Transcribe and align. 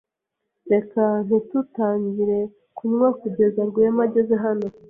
Reka 0.71 1.03
ntitutangire 1.25 2.39
kunywa 2.77 3.07
kugeza 3.21 3.59
Rwema 3.69 4.01
ageze 4.07 4.35
hano. 4.43 4.67